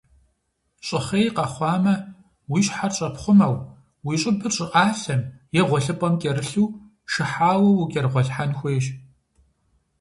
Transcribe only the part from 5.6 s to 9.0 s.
гъуэлъыпӏэм кӏэрылъу, шыхьауэ укӏэрыгъуэлъхьэн хуейщ.